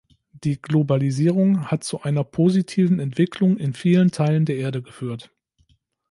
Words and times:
Die 0.43 0.59
Globalisierung 0.59 1.65
hat 1.67 1.83
zu 1.83 2.01
einer 2.01 2.23
positiven 2.23 2.97
Entwicklung 2.99 3.57
in 3.57 3.73
vielen 3.75 4.09
Teilen 4.09 4.45
der 4.45 4.55
Erde 4.55 4.81
geführt. 4.81 5.29